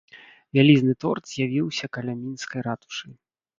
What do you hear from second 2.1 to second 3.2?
мінскай ратушы.